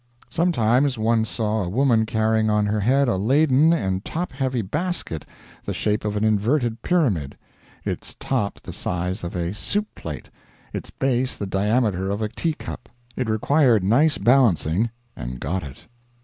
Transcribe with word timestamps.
Sometimes 0.31 0.97
one 0.97 1.25
saw 1.25 1.61
a 1.61 1.69
woman 1.69 2.07
carrying 2.07 2.49
on 2.49 2.65
her 2.65 2.79
head 2.79 3.07
a 3.07 3.17
laden 3.17 3.71
and 3.71 4.03
top 4.03 4.31
heavy 4.31 4.63
basket 4.63 5.27
the 5.63 5.75
shape 5.75 6.03
of 6.03 6.17
an 6.17 6.23
inverted 6.23 6.81
pyramid 6.81 7.37
its 7.85 8.15
top 8.19 8.59
the 8.61 8.73
size 8.73 9.23
of 9.23 9.35
a 9.35 9.53
soup 9.53 9.85
plate, 9.93 10.31
its 10.73 10.89
base 10.89 11.37
the 11.37 11.45
diameter 11.45 12.09
of 12.09 12.19
a 12.23 12.29
teacup. 12.29 12.89
It 13.15 13.29
required 13.29 13.83
nice 13.83 14.17
balancing 14.17 14.89
and 15.15 15.39
got 15.39 15.61
it. 15.61 15.85